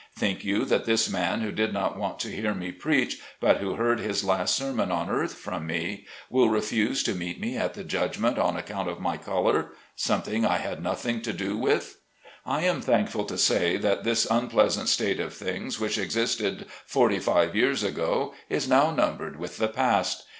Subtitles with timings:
[0.17, 3.75] Think you that this man who did not want to hear me preach, but who
[3.75, 7.83] heard his last sermon on earth from me, will refuse to meet me at the
[7.83, 11.97] judgment on account of my color— something I had nothing to do with?
[12.45, 12.65] 48 SLAVE CABIN TO PULPIT.
[12.65, 17.55] I am thankful to say that this unpleasant state of things which existed forty five
[17.55, 20.25] years ago is now numbered with the past.